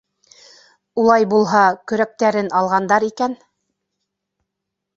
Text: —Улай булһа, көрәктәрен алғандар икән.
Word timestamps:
—Улай 1.01 1.27
булһа, 1.33 1.61
көрәктәрен 1.93 2.51
алғандар 2.63 3.07
икән. 3.11 3.39